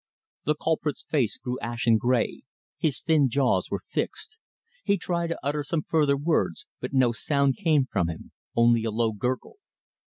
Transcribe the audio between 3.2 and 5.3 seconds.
jaws were fixed. He tried